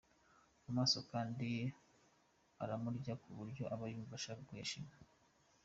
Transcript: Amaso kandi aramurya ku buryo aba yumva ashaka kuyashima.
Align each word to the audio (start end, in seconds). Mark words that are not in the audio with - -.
Amaso 0.69 0.97
kandi 1.11 1.49
aramurya 2.63 3.13
ku 3.21 3.29
buryo 3.37 3.63
aba 3.73 3.85
yumva 3.91 4.13
ashaka 4.19 4.41
kuyashima. 4.47 4.91